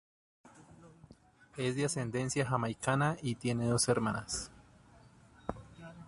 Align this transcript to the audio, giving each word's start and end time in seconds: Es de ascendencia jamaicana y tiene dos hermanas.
Es 1.57 1.75
de 1.75 1.85
ascendencia 1.85 2.43
jamaicana 2.43 3.17
y 3.21 3.35
tiene 3.35 3.67
dos 3.67 3.87
hermanas. 3.87 4.49